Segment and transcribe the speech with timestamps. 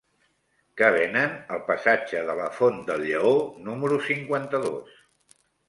[0.79, 3.37] Què venen al passatge de la Font del Lleó
[3.71, 5.01] número cinquanta-dos?